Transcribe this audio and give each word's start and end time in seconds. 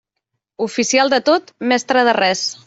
Oficial 0.67 1.11
de 1.15 1.19
tot, 1.29 1.53
mestre 1.73 2.07
de 2.09 2.17
res. 2.21 2.45